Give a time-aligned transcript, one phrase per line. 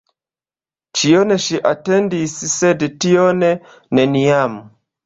[1.01, 3.49] Ĉion ŝi atendis, sed tion—
[4.01, 4.63] neniam.